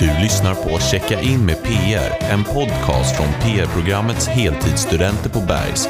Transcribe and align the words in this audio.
Du 0.00 0.22
lyssnar 0.22 0.54
på 0.54 0.78
Checka 0.78 1.20
in 1.20 1.46
med 1.46 1.62
PR, 1.62 2.32
en 2.32 2.44
podcast 2.44 3.16
från 3.16 3.26
PR-programmets 3.26 4.28
heltidsstudenter 4.28 5.30
på 5.30 5.40
Bergs. 5.40 5.88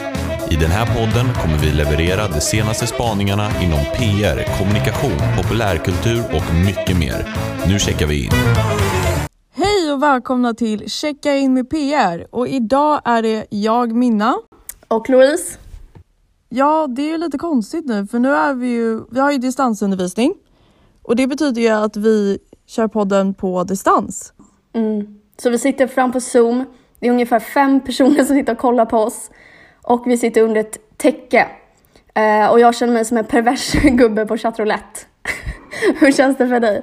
I 0.50 0.57
den 0.57 0.71
här 0.71 0.87
podden 0.87 1.35
kommer 1.35 1.59
vi 1.59 1.73
leverera 1.73 2.29
de 2.29 2.41
senaste 2.41 2.87
spaningarna 2.87 3.51
inom 3.63 3.79
PR, 3.79 4.59
kommunikation, 4.59 5.19
populärkultur 5.37 6.23
och 6.37 6.55
mycket 6.67 6.99
mer. 6.99 7.37
Nu 7.67 7.79
checkar 7.79 8.07
vi 8.07 8.25
in. 8.25 8.31
Hej 9.54 9.92
och 9.92 10.03
välkomna 10.03 10.54
till 10.54 10.90
Checka 10.90 11.37
in 11.37 11.54
med 11.54 11.71
PR 11.71 12.27
och 12.31 12.49
idag 12.49 13.01
är 13.04 13.22
det 13.22 13.47
jag 13.51 13.93
Minna. 13.93 14.38
Och 14.88 15.11
Louise. 15.11 15.59
Ja, 16.48 16.87
det 16.87 17.02
är 17.02 17.09
ju 17.09 17.19
lite 17.19 17.38
konstigt 17.38 17.87
nu 17.87 18.06
för 18.06 18.19
nu 18.19 18.34
är 18.34 18.55
vi 18.55 18.69
ju, 18.69 19.01
vi 19.11 19.20
har 19.20 19.33
ju 19.33 19.38
distansundervisning 19.38 20.34
och 21.02 21.16
det 21.16 21.27
betyder 21.27 21.62
ju 21.62 21.69
att 21.69 21.97
vi 21.97 22.38
kör 22.69 22.88
podden 22.88 23.34
på 23.34 23.64
distans. 23.64 24.32
Mm. 24.73 25.18
Så 25.36 25.50
vi 25.50 25.59
sitter 25.59 25.86
fram 25.86 26.12
på 26.12 26.20
Zoom. 26.20 26.64
Det 27.00 27.06
är 27.06 27.10
ungefär 27.10 27.40
fem 27.40 27.80
personer 27.80 28.24
som 28.24 28.36
sitter 28.36 28.52
och 28.52 28.59
kollar 28.59 28.86
på 28.86 28.98
oss. 28.98 29.30
Och 29.82 30.02
vi 30.06 30.18
sitter 30.18 30.42
under 30.42 30.60
ett 30.60 30.78
täcke. 30.96 31.46
Eh, 32.14 32.50
och 32.50 32.60
jag 32.60 32.74
känner 32.74 32.92
mig 32.92 33.04
som 33.04 33.16
en 33.16 33.24
pervers 33.24 33.73
gubbe 33.82 34.26
på 34.26 34.36
chattroulette. 34.36 35.00
Hur 36.00 36.12
känns 36.12 36.36
det 36.36 36.48
för 36.48 36.60
dig? 36.60 36.82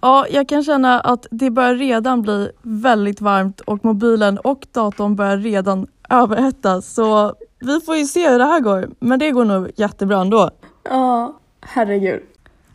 Ja, 0.00 0.26
jag 0.30 0.48
kan 0.48 0.64
känna 0.64 1.00
att 1.00 1.26
det 1.30 1.50
börjar 1.50 1.74
redan 1.74 2.22
bli 2.22 2.50
väldigt 2.62 3.20
varmt 3.20 3.60
och 3.60 3.84
mobilen 3.84 4.38
och 4.38 4.66
datorn 4.72 5.16
börjar 5.16 5.36
redan 5.36 5.86
överhettas. 6.10 6.94
Så 6.94 7.34
vi 7.60 7.80
får 7.80 7.96
ju 7.96 8.04
se 8.04 8.30
hur 8.30 8.38
det 8.38 8.44
här 8.44 8.60
går. 8.60 8.88
Men 8.98 9.18
det 9.18 9.30
går 9.30 9.44
nog 9.44 9.70
jättebra 9.76 10.20
ändå. 10.20 10.50
Ja, 10.82 11.38
herregud. 11.60 12.22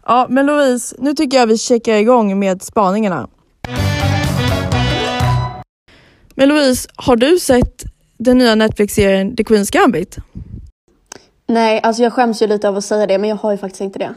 Ja, 0.10 0.28
men 0.30 0.46
Louise, 0.46 0.96
nu 1.00 1.14
tycker 1.14 1.38
jag 1.38 1.48
vi 1.48 1.58
checkar 1.58 1.96
igång 1.96 2.40
med 2.40 2.62
spaningarna. 2.62 3.30
Men 6.36 6.50
Louise, 6.50 6.90
har 6.96 7.16
du 7.16 7.40
sett 7.40 7.84
den 8.18 8.38
nya 8.38 8.56
Netflix-serien 8.56 9.36
The 9.36 9.44
Queen's 9.44 9.74
Gambit? 9.74 10.18
Nej, 11.48 11.80
alltså 11.84 12.04
jag 12.04 12.14
skäms 12.14 12.42
ju 12.42 12.48
lite 12.48 12.70
av 12.70 12.78
att 12.78 12.86
säga 12.86 13.08
det, 13.08 13.18
men 13.18 13.30
jag 13.30 13.38
har 13.38 13.52
ju 13.52 13.58
faktiskt 13.58 13.82
inte 13.82 14.00
det. 14.00 14.14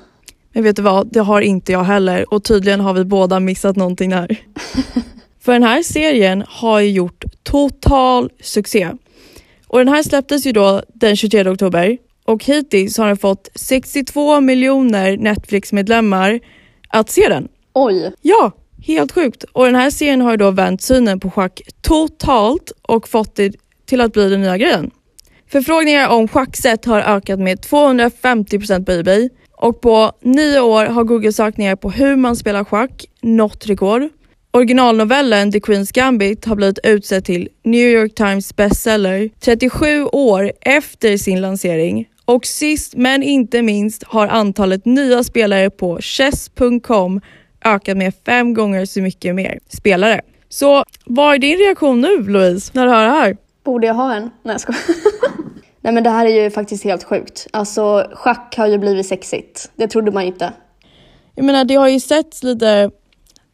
Men 0.52 0.62
vet 0.62 0.76
du 0.76 0.82
vad, 0.82 1.12
det 1.12 1.20
har 1.20 1.40
inte 1.40 1.72
jag 1.72 1.84
heller 1.84 2.34
och 2.34 2.44
tydligen 2.44 2.80
har 2.80 2.94
vi 2.94 3.04
båda 3.04 3.40
missat 3.40 3.76
någonting 3.76 4.10
där. 4.10 4.36
För 5.40 5.52
den 5.52 5.62
här 5.62 5.82
serien 5.82 6.44
har 6.48 6.80
ju 6.80 6.90
gjort 6.90 7.24
total 7.42 8.30
succé. 8.40 8.90
Och 9.66 9.78
den 9.78 9.88
här 9.88 10.02
släpptes 10.02 10.46
ju 10.46 10.52
då 10.52 10.82
den 10.94 11.16
23 11.16 11.50
oktober 11.50 11.98
och 12.32 12.44
hittills 12.44 12.98
har 12.98 13.06
den 13.06 13.16
fått 13.16 13.48
62 13.54 14.40
miljoner 14.40 15.16
Netflix-medlemmar 15.16 16.40
att 16.88 17.10
se 17.10 17.28
den. 17.28 17.48
Oj! 17.72 18.12
Ja, 18.22 18.52
helt 18.86 19.12
sjukt. 19.12 19.44
Och 19.52 19.64
den 19.64 19.74
här 19.74 19.90
serien 19.90 20.20
har 20.20 20.30
ju 20.30 20.36
då 20.36 20.50
vänt 20.50 20.82
synen 20.82 21.20
på 21.20 21.30
schack 21.30 21.60
totalt 21.80 22.72
och 22.82 23.08
fått 23.08 23.36
det 23.36 23.52
till 23.86 24.00
att 24.00 24.12
bli 24.12 24.28
den 24.28 24.40
nya 24.40 24.58
grejen. 24.58 24.90
Förfrågningar 25.50 26.08
om 26.08 26.28
schackset 26.28 26.84
har 26.84 27.00
ökat 27.00 27.38
med 27.38 27.58
250% 27.60 28.84
på 28.84 28.92
Ebay 28.92 29.28
och 29.52 29.80
på 29.80 30.12
nio 30.20 30.60
år 30.60 30.86
har 30.86 31.04
Google-sökningar 31.04 31.76
på 31.76 31.90
hur 31.90 32.16
man 32.16 32.36
spelar 32.36 32.64
schack 32.64 33.04
nått 33.22 33.66
rekord. 33.66 34.08
Originalnovellen 34.50 35.52
The 35.52 35.58
Queen's 35.58 35.94
Gambit 35.94 36.44
har 36.44 36.56
blivit 36.56 36.78
utsedd 36.84 37.24
till 37.24 37.48
New 37.64 37.88
York 37.88 38.14
Times 38.14 38.56
bestseller 38.56 39.30
37 39.40 40.04
år 40.04 40.52
efter 40.60 41.16
sin 41.16 41.40
lansering 41.40 42.06
och 42.24 42.46
sist 42.46 42.94
men 42.96 43.22
inte 43.22 43.62
minst 43.62 44.02
har 44.04 44.26
antalet 44.28 44.84
nya 44.84 45.24
spelare 45.24 45.70
på 45.70 45.98
chess.com 46.00 47.20
ökat 47.64 47.96
med 47.96 48.14
fem 48.26 48.54
gånger 48.54 48.86
så 48.86 49.00
mycket 49.00 49.34
mer 49.34 49.58
spelare. 49.68 50.20
Så 50.48 50.84
vad 51.04 51.34
är 51.34 51.38
din 51.38 51.58
reaktion 51.58 52.00
nu 52.00 52.22
Louise 52.22 52.70
när 52.74 52.86
du 52.86 52.92
hör 52.92 53.04
det 53.04 53.12
här? 53.12 53.36
Borde 53.64 53.86
jag 53.86 53.94
ha 53.94 54.14
en? 54.14 54.30
Nej 54.42 54.54
jag 54.54 54.60
skojar. 54.60 54.82
Nej 55.80 55.92
men 55.92 56.02
det 56.02 56.10
här 56.10 56.26
är 56.26 56.42
ju 56.42 56.50
faktiskt 56.50 56.84
helt 56.84 57.04
sjukt. 57.04 57.46
Alltså 57.50 58.10
schack 58.14 58.54
har 58.56 58.66
ju 58.66 58.78
blivit 58.78 59.06
sexigt. 59.06 59.70
Det 59.76 59.88
trodde 59.88 60.10
man 60.10 60.22
ju 60.22 60.28
inte. 60.28 60.52
Jag 61.34 61.44
menar 61.44 61.64
det 61.64 61.74
har 61.74 61.88
ju 61.88 62.00
setts 62.00 62.42
lite 62.42 62.90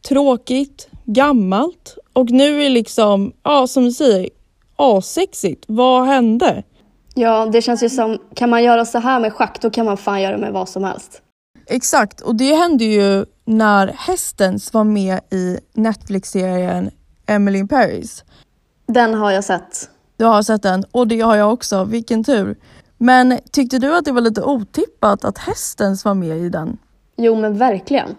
tråkigt, 0.07 0.87
gammalt 1.05 1.97
och 2.13 2.31
nu 2.31 2.63
är 2.63 2.69
liksom, 2.69 3.33
ja 3.43 3.67
som 3.67 3.83
du 3.83 3.91
säger, 3.91 4.29
asexigt. 4.75 5.63
Vad 5.67 6.05
hände? 6.05 6.63
Ja, 7.19 7.45
det 7.45 7.61
känns 7.61 7.83
ju 7.83 7.89
som, 7.89 8.17
kan 8.33 8.49
man 8.49 8.63
göra 8.63 8.85
så 8.85 8.99
här 8.99 9.19
med 9.19 9.33
schack 9.33 9.61
då 9.61 9.69
kan 9.69 9.85
man 9.85 9.97
fan 9.97 10.21
göra 10.21 10.37
med 10.37 10.53
vad 10.53 10.69
som 10.69 10.83
helst. 10.83 11.21
Exakt, 11.65 12.21
och 12.21 12.35
det 12.35 12.53
hände 12.53 12.85
ju 12.85 13.25
när 13.45 13.87
Hästens 13.87 14.73
var 14.73 14.83
med 14.83 15.19
i 15.31 15.59
Netflix-serien 15.73 16.91
Emily 17.27 17.59
in 17.59 17.67
Paris. 17.67 18.23
Den 18.87 19.13
har 19.13 19.31
jag 19.31 19.43
sett. 19.43 19.89
Du 20.17 20.25
har 20.25 20.41
sett 20.41 20.63
den 20.63 20.85
och 20.91 21.07
det 21.07 21.21
har 21.21 21.35
jag 21.35 21.53
också, 21.53 21.83
vilken 21.83 22.23
tur. 22.23 22.57
Men 22.97 23.39
tyckte 23.51 23.79
du 23.79 23.97
att 23.97 24.05
det 24.05 24.11
var 24.11 24.21
lite 24.21 24.41
otippat 24.41 25.25
att 25.25 25.37
Hästens 25.37 26.05
var 26.05 26.13
med 26.13 26.37
i 26.37 26.49
den? 26.49 26.77
Jo 27.17 27.35
men 27.35 27.57
verkligen. 27.57 28.15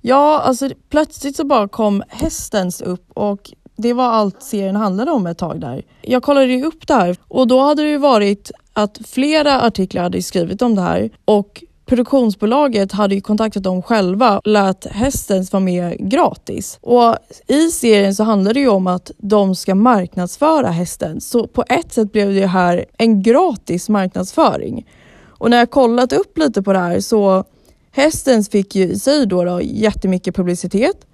Ja, 0.00 0.40
alltså 0.40 0.70
plötsligt 0.88 1.36
så 1.36 1.44
bara 1.44 1.68
kom 1.68 2.02
Hästens 2.08 2.80
upp 2.80 3.10
och 3.14 3.52
det 3.76 3.92
var 3.92 4.04
allt 4.04 4.42
serien 4.42 4.76
handlade 4.76 5.10
om 5.10 5.26
ett 5.26 5.38
tag 5.38 5.60
där. 5.60 5.82
Jag 6.02 6.22
kollade 6.22 6.46
ju 6.46 6.64
upp 6.64 6.86
det 6.86 6.94
här 6.94 7.16
och 7.28 7.46
då 7.46 7.60
hade 7.60 7.82
det 7.82 7.88
ju 7.88 7.98
varit 7.98 8.50
att 8.72 9.00
flera 9.06 9.60
artiklar 9.60 10.02
hade 10.02 10.22
skrivit 10.22 10.62
om 10.62 10.74
det 10.74 10.82
här 10.82 11.10
och 11.24 11.64
produktionsbolaget 11.86 12.92
hade 12.92 13.14
ju 13.14 13.20
kontaktat 13.20 13.62
dem 13.62 13.82
själva 13.82 14.38
och 14.38 14.46
lät 14.46 14.86
Hästens 14.86 15.52
vara 15.52 15.60
med 15.60 16.10
gratis. 16.10 16.78
Och 16.80 17.16
i 17.46 17.70
serien 17.70 18.14
så 18.14 18.24
handlar 18.24 18.54
det 18.54 18.60
ju 18.60 18.68
om 18.68 18.86
att 18.86 19.10
de 19.18 19.54
ska 19.54 19.74
marknadsföra 19.74 20.68
hästen. 20.68 21.20
Så 21.20 21.46
på 21.46 21.64
ett 21.68 21.92
sätt 21.92 22.12
blev 22.12 22.34
det 22.34 22.46
här 22.46 22.84
en 22.98 23.22
gratis 23.22 23.88
marknadsföring. 23.88 24.86
Och 25.26 25.50
när 25.50 25.58
jag 25.58 25.70
kollat 25.70 26.12
upp 26.12 26.38
lite 26.38 26.62
på 26.62 26.72
det 26.72 26.78
här 26.78 27.00
så 27.00 27.44
Hästens 27.90 28.48
fick 28.48 28.74
ju 28.74 28.84
i 28.84 28.98
sig 28.98 29.26
då, 29.26 29.44
då 29.44 29.60
jättemycket 29.62 30.36
publicitet 30.36 31.06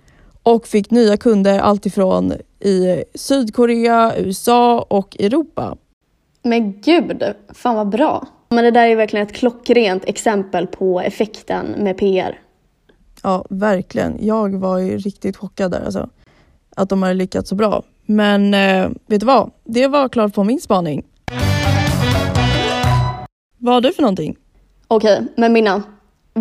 och 0.43 0.67
fick 0.67 0.91
nya 0.91 1.17
kunder 1.17 1.59
alltifrån 1.59 2.33
i 2.61 3.05
Sydkorea, 3.15 4.13
USA 4.17 4.87
och 4.91 5.17
Europa. 5.21 5.77
Men 6.43 6.81
gud, 6.81 7.23
fan 7.55 7.77
vad 7.77 7.89
bra. 7.89 8.27
Men 8.49 8.65
det 8.65 8.71
där 8.71 8.87
är 8.87 8.97
verkligen 8.97 9.27
ett 9.27 9.33
klockrent 9.33 10.05
exempel 10.05 10.67
på 10.67 11.01
effekten 11.01 11.67
med 11.67 11.99
PR. 11.99 12.39
Ja, 13.23 13.45
verkligen. 13.51 14.27
Jag 14.27 14.55
var 14.55 14.79
ju 14.79 14.99
riktigt 14.99 15.37
chockad 15.37 15.71
där 15.71 15.85
alltså. 15.85 16.09
Att 16.77 16.89
de 16.89 17.03
hade 17.03 17.15
lyckats 17.15 17.49
så 17.49 17.55
bra. 17.55 17.83
Men 18.07 18.55
eh, 18.55 18.89
vet 19.07 19.21
du 19.21 19.27
vad? 19.27 19.51
Det 19.65 19.87
var 19.87 20.09
klart 20.09 20.35
på 20.35 20.45
min 20.45 20.61
spaning. 20.61 21.07
Vad 23.59 23.75
har 23.75 23.81
du 23.81 23.93
för 23.93 24.03
någonting? 24.03 24.37
Okej, 24.89 25.27
men 25.37 25.53
Minna. 25.53 25.83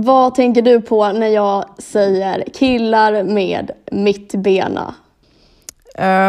Vad 0.01 0.35
tänker 0.35 0.61
du 0.61 0.81
på 0.81 1.11
när 1.11 1.27
jag 1.27 1.65
säger 1.77 2.43
killar 2.53 3.23
med 3.23 3.71
mittbena? 3.91 4.95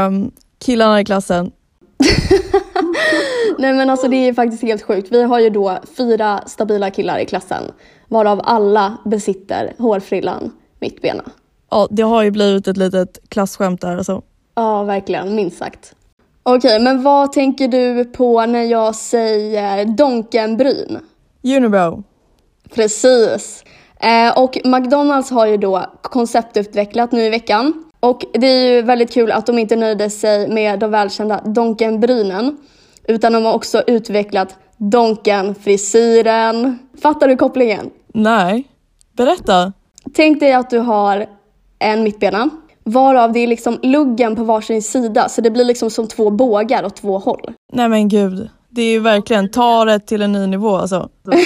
Um, 0.06 0.30
killarna 0.58 1.00
i 1.00 1.04
klassen. 1.04 1.52
Nej 3.58 3.72
men 3.72 3.90
alltså 3.90 4.08
det 4.08 4.16
är 4.16 4.34
faktiskt 4.34 4.62
helt 4.62 4.82
sjukt. 4.82 5.12
Vi 5.12 5.22
har 5.22 5.40
ju 5.40 5.50
då 5.50 5.78
fyra 5.96 6.40
stabila 6.46 6.90
killar 6.90 7.18
i 7.18 7.26
klassen 7.26 7.62
varav 8.08 8.40
alla 8.44 8.96
besitter 9.04 9.72
hårfrillan 9.78 10.52
mittbena. 10.80 11.22
Ja, 11.70 11.88
det 11.90 12.02
har 12.02 12.22
ju 12.22 12.30
blivit 12.30 12.68
ett 12.68 12.76
litet 12.76 13.18
klasskämt 13.28 13.80
där 13.80 13.96
alltså. 13.96 14.22
Ja, 14.54 14.82
verkligen. 14.82 15.34
Minst 15.34 15.58
sagt. 15.58 15.94
Okej, 16.42 16.80
men 16.80 17.02
vad 17.02 17.32
tänker 17.32 17.68
du 17.68 18.04
på 18.04 18.46
när 18.46 18.62
jag 18.62 18.94
säger 18.94 19.84
Donkenbryn? 19.84 20.98
Unibrow. 21.42 22.02
Precis. 22.74 23.64
Eh, 24.00 24.38
och 24.38 24.58
McDonalds 24.64 25.30
har 25.30 25.46
ju 25.46 25.56
då 25.56 25.84
konceptutvecklat 26.02 27.12
nu 27.12 27.24
i 27.24 27.30
veckan. 27.30 27.84
Och 28.00 28.24
det 28.32 28.46
är 28.46 28.74
ju 28.74 28.82
väldigt 28.82 29.12
kul 29.12 29.32
att 29.32 29.46
de 29.46 29.58
inte 29.58 29.76
nöjde 29.76 30.10
sig 30.10 30.48
med 30.48 30.78
de 30.78 30.90
välkända 30.90 31.40
Donkenbrynen. 31.44 32.56
Utan 33.08 33.32
de 33.32 33.44
har 33.44 33.52
också 33.52 33.82
utvecklat 33.86 34.56
Donken-frisyren. 34.76 36.78
Fattar 37.02 37.28
du 37.28 37.36
kopplingen? 37.36 37.90
Nej. 38.14 38.68
Berätta. 39.16 39.72
Tänk 40.14 40.40
dig 40.40 40.52
att 40.52 40.70
du 40.70 40.78
har 40.78 41.26
en 41.78 42.02
mittbena. 42.02 42.50
Varav 42.84 43.32
det 43.32 43.40
är 43.40 43.46
liksom 43.46 43.78
luggen 43.82 44.36
på 44.36 44.44
varsin 44.44 44.82
sida. 44.82 45.28
Så 45.28 45.40
det 45.40 45.50
blir 45.50 45.64
liksom 45.64 45.90
som 45.90 46.08
två 46.08 46.30
bågar 46.30 46.84
åt 46.84 46.96
två 46.96 47.18
håll. 47.18 47.50
Nej 47.72 47.88
men 47.88 48.08
gud. 48.08 48.48
Det 48.68 48.82
är 48.82 48.90
ju 48.90 49.00
verkligen, 49.00 49.50
ta 49.50 49.84
det 49.84 49.98
till 49.98 50.22
en 50.22 50.32
ny 50.32 50.46
nivå 50.46 50.76
alltså. 50.76 51.08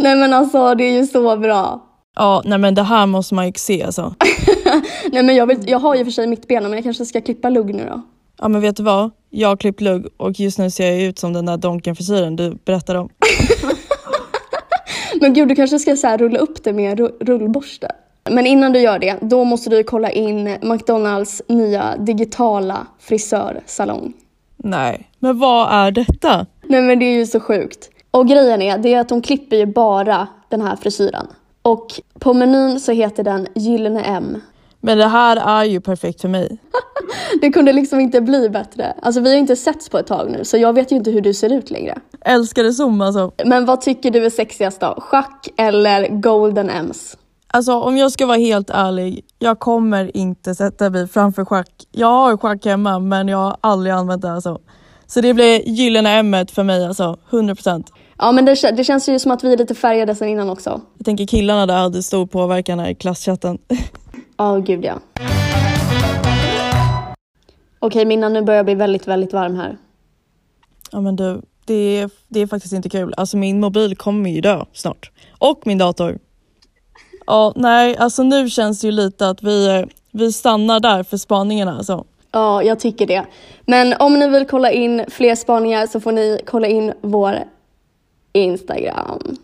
nej 0.00 0.16
men 0.16 0.32
alltså 0.32 0.74
det 0.74 0.84
är 0.84 0.92
ju 0.92 1.06
så 1.06 1.36
bra. 1.36 1.86
Ja, 2.16 2.42
nej 2.44 2.58
men 2.58 2.74
det 2.74 2.82
här 2.82 3.06
måste 3.06 3.34
man 3.34 3.46
ju 3.46 3.52
se 3.56 3.82
alltså. 3.82 4.14
nej 5.12 5.22
men 5.22 5.36
jag, 5.36 5.46
vill, 5.46 5.58
jag 5.66 5.78
har 5.78 5.94
ju 5.94 6.04
för 6.04 6.12
sig 6.12 6.26
mittbena 6.26 6.68
men 6.68 6.72
jag 6.72 6.84
kanske 6.84 7.04
ska 7.04 7.20
klippa 7.20 7.50
lugg 7.50 7.74
nu 7.74 7.86
då. 7.90 8.02
Ja 8.38 8.48
men 8.48 8.60
vet 8.60 8.76
du 8.76 8.82
vad? 8.82 9.10
Jag 9.30 9.48
har 9.48 9.56
klippt 9.56 9.80
lugg 9.80 10.06
och 10.16 10.40
just 10.40 10.58
nu 10.58 10.70
ser 10.70 10.92
jag 10.92 11.02
ut 11.02 11.18
som 11.18 11.32
den 11.32 11.46
där 11.46 11.56
Donken-frisyren 11.56 12.36
du 12.36 12.58
berättade 12.64 12.98
om. 12.98 13.08
men 15.20 15.34
gud 15.34 15.48
du 15.48 15.54
kanske 15.54 15.78
ska 15.78 15.96
så 15.96 16.16
rulla 16.16 16.38
upp 16.38 16.64
det 16.64 16.72
med 16.72 17.00
rullborste. 17.20 17.92
Men 18.30 18.46
innan 18.46 18.72
du 18.72 18.80
gör 18.80 18.98
det, 18.98 19.18
då 19.20 19.44
måste 19.44 19.70
du 19.70 19.82
kolla 19.82 20.10
in 20.10 20.56
McDonalds 20.62 21.42
nya 21.48 21.96
digitala 21.96 22.86
frisörsalong. 23.00 24.12
Nej, 24.56 25.10
men 25.18 25.38
vad 25.38 25.72
är 25.72 25.90
detta? 25.90 26.46
Nej 26.62 26.82
men 26.82 26.98
det 26.98 27.04
är 27.04 27.14
ju 27.14 27.26
så 27.26 27.40
sjukt. 27.40 27.90
Och 28.10 28.28
grejen 28.28 28.62
är, 28.62 28.78
det 28.78 28.94
är 28.94 29.00
att 29.00 29.08
de 29.08 29.22
klipper 29.22 29.56
ju 29.56 29.66
bara 29.66 30.28
den 30.48 30.62
här 30.62 30.76
frisyren. 30.76 31.26
Och 31.62 32.00
på 32.18 32.34
menyn 32.34 32.80
så 32.80 32.92
heter 32.92 33.24
den 33.24 33.46
Gyllene 33.54 34.02
M. 34.02 34.40
Men 34.80 34.98
det 34.98 35.06
här 35.06 35.36
är 35.36 35.64
ju 35.64 35.80
perfekt 35.80 36.20
för 36.20 36.28
mig. 36.28 36.58
Det 37.40 37.50
kunde 37.50 37.72
liksom 37.72 38.00
inte 38.00 38.20
bli 38.20 38.48
bättre. 38.48 38.94
Alltså 39.02 39.20
vi 39.20 39.30
har 39.30 39.36
inte 39.36 39.56
setts 39.56 39.88
på 39.88 39.98
ett 39.98 40.06
tag 40.06 40.30
nu 40.30 40.44
så 40.44 40.56
jag 40.56 40.72
vet 40.72 40.92
ju 40.92 40.96
inte 40.96 41.10
hur 41.10 41.20
du 41.20 41.34
ser 41.34 41.52
ut 41.52 41.70
längre. 41.70 41.98
Älskade 42.20 42.72
Zoom 42.72 43.00
alltså. 43.00 43.32
Men 43.44 43.66
vad 43.66 43.80
tycker 43.80 44.10
du 44.10 44.26
är 44.26 44.30
sexigast 44.30 44.80
då? 44.80 44.94
Schack 45.00 45.48
eller 45.56 46.08
Golden 46.08 46.70
M's? 46.70 47.16
Alltså 47.46 47.72
om 47.72 47.96
jag 47.96 48.12
ska 48.12 48.26
vara 48.26 48.38
helt 48.38 48.70
ärlig, 48.70 49.24
jag 49.38 49.58
kommer 49.58 50.16
inte 50.16 50.54
sätta 50.54 50.90
mig 50.90 51.08
framför 51.08 51.44
schack. 51.44 51.70
Jag 51.92 52.06
har 52.06 52.36
schack 52.36 52.64
hemma 52.64 52.98
men 52.98 53.28
jag 53.28 53.38
har 53.38 53.56
aldrig 53.60 53.94
använt 53.94 54.22
det 54.22 54.32
alltså. 54.32 54.58
Så 55.10 55.20
det 55.20 55.34
blir 55.34 55.68
gyllene 55.68 56.10
M 56.10 56.46
för 56.52 56.62
mig 56.62 56.86
alltså, 56.86 57.18
100%. 57.30 57.86
Ja 58.18 58.32
men 58.32 58.44
det, 58.44 58.70
det 58.76 58.84
känns 58.84 59.08
ju 59.08 59.18
som 59.18 59.30
att 59.30 59.44
vi 59.44 59.52
är 59.52 59.56
lite 59.56 59.74
färgade 59.74 60.14
sen 60.14 60.28
innan 60.28 60.50
också. 60.50 60.80
Jag 60.98 61.04
tänker 61.04 61.26
killarna 61.26 61.66
där 61.66 61.78
hade 61.78 62.02
stor 62.02 62.26
påverkan 62.26 62.78
här 62.78 62.90
i 62.90 62.94
klasschatten. 62.94 63.58
Ja, 64.36 64.52
oh, 64.52 64.64
gud 64.64 64.84
ja. 64.84 65.00
Okej 67.78 68.04
Minna, 68.04 68.28
nu 68.28 68.42
börjar 68.42 68.58
jag 68.58 68.64
bli 68.64 68.74
väldigt, 68.74 69.08
väldigt 69.08 69.32
varm 69.32 69.56
här. 69.56 69.78
Ja 70.92 71.00
men 71.00 71.16
du, 71.16 71.42
det 71.64 71.74
är, 71.74 72.10
det 72.28 72.40
är 72.40 72.46
faktiskt 72.46 72.74
inte 72.74 72.88
kul. 72.88 73.14
Alltså 73.16 73.36
min 73.36 73.60
mobil 73.60 73.96
kommer 73.96 74.30
ju 74.30 74.40
dö 74.40 74.64
snart. 74.72 75.10
Och 75.38 75.62
min 75.64 75.78
dator. 75.78 76.18
Ja, 77.26 77.52
nej, 77.56 77.96
alltså 77.96 78.22
nu 78.22 78.50
känns 78.50 78.80
det 78.80 78.86
ju 78.86 78.92
lite 78.92 79.28
att 79.28 79.42
vi, 79.42 79.86
vi 80.12 80.32
stannar 80.32 80.80
där 80.80 81.02
för 81.02 81.16
spaningarna 81.16 81.76
alltså. 81.76 82.04
Ja, 82.32 82.62
jag 82.62 82.80
tycker 82.80 83.06
det. 83.06 83.24
Men 83.66 83.94
om 83.98 84.18
ni 84.18 84.28
vill 84.28 84.46
kolla 84.46 84.70
in 84.70 85.04
fler 85.08 85.34
spaningar 85.34 85.86
så 85.86 86.00
får 86.00 86.12
ni 86.12 86.40
kolla 86.46 86.66
in 86.66 86.92
vår 87.00 87.38
Instagram. 88.32 89.36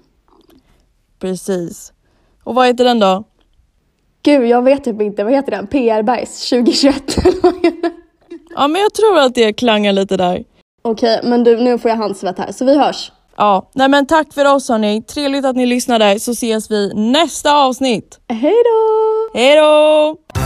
Precis. 1.21 1.93
Och 2.45 2.55
vad 2.55 2.67
heter 2.67 2.85
den 2.85 2.99
då? 2.99 3.25
Gud, 4.23 4.47
jag 4.47 4.63
vet 4.63 4.85
typ 4.85 5.01
inte. 5.01 5.25
Vad 5.25 5.33
heter 5.33 5.51
den? 5.51 5.67
PR 5.67 6.03
Bergs 6.03 6.49
2021 6.51 7.17
Ja, 8.57 8.69
men 8.69 8.83
jag 8.83 8.95
tror 8.95 9.19
att 9.19 9.35
det 9.35 9.53
klangar 9.53 9.93
lite 9.93 10.17
där. 10.17 10.45
Okej, 10.83 11.21
men 11.25 11.45
du, 11.45 11.57
nu 11.57 11.79
får 11.79 11.89
jag 11.89 11.97
handsvett 11.97 12.39
här, 12.39 12.53
så 12.53 12.65
vi 12.65 12.79
hörs. 12.79 13.13
Ja, 13.37 13.71
nej 13.73 13.89
men 13.89 14.07
tack 14.07 14.35
för 14.35 14.55
oss 14.55 14.69
hörni. 14.69 15.03
Trevligt 15.03 15.45
att 15.45 15.57
ni 15.57 15.67
lyssnade 15.67 16.21
så 16.21 16.31
ses 16.33 16.71
vi 16.71 16.93
nästa 16.95 17.53
avsnitt. 17.57 18.19
Hej 18.29 18.55
då! 18.65 19.39
Hej 19.39 19.57
då! 19.57 20.46